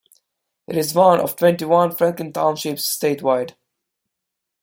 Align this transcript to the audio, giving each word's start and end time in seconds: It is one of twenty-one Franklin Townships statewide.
It 0.67 0.75
is 0.77 0.95
one 0.95 1.19
of 1.19 1.35
twenty-one 1.35 1.91
Franklin 1.95 2.33
Townships 2.33 2.81
statewide. 2.99 3.53